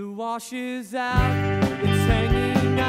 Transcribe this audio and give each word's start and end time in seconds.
The 0.00 0.08
washes 0.08 0.94
out, 0.94 1.62
it's 1.82 2.06
hanging 2.08 2.79